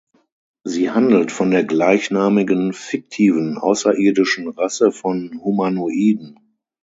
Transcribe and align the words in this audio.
Sie 0.63 0.89
handelt 0.89 1.31
von 1.31 1.51
der 1.51 1.63
gleichnamigen 1.63 2.73
fiktiven 2.73 3.59
außerirdischen 3.59 4.47
Rasse 4.47 4.91
von 4.91 5.39
Humanoiden. 5.43 6.39